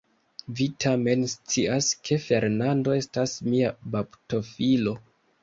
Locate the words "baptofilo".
3.95-4.97